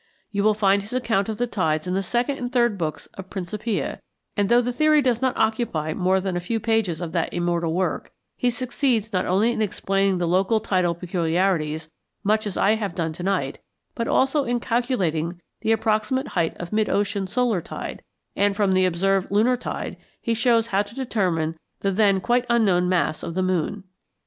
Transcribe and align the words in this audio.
You 0.31 0.43
will 0.43 0.55
find 0.55 0.81
his 0.81 0.93
account 0.93 1.29
of 1.29 1.37
the 1.37 1.45
tides 1.45 1.85
in 1.85 1.93
the 1.93 2.01
second 2.01 2.39
and 2.39 2.51
third 2.51 2.75
books 2.75 3.05
of 3.13 3.25
the 3.25 3.29
Principia; 3.29 4.01
and 4.35 4.49
though 4.49 4.59
the 4.59 4.71
theory 4.71 4.99
does 4.99 5.21
not 5.21 5.37
occupy 5.37 5.93
more 5.93 6.19
than 6.19 6.35
a 6.35 6.39
few 6.39 6.59
pages 6.59 7.01
of 7.01 7.11
that 7.11 7.31
immortal 7.31 7.71
work, 7.71 8.11
he 8.35 8.49
succeeds 8.49 9.13
not 9.13 9.27
only 9.27 9.51
in 9.51 9.61
explaining 9.61 10.17
the 10.17 10.27
local 10.27 10.59
tidal 10.59 10.95
peculiarities, 10.95 11.87
much 12.23 12.47
as 12.47 12.57
I 12.57 12.71
have 12.73 12.95
done 12.95 13.13
to 13.13 13.21
night, 13.21 13.59
but 13.93 14.07
also 14.07 14.43
in 14.43 14.59
calculating 14.59 15.39
the 15.61 15.71
approximate 15.71 16.29
height 16.29 16.57
of 16.57 16.73
mid 16.73 16.89
ocean 16.89 17.27
solar 17.27 17.61
tide; 17.61 18.01
and 18.35 18.55
from 18.55 18.73
the 18.73 18.85
observed 18.85 19.29
lunar 19.29 19.55
tide 19.55 19.97
he 20.19 20.33
shows 20.33 20.65
how 20.73 20.81
to 20.81 20.95
determine 20.95 21.59
the 21.81 21.91
then 21.91 22.19
quite 22.21 22.47
unknown 22.49 22.89
mass 22.89 23.21
of 23.21 23.35
the 23.35 23.43
moon. 23.43 23.83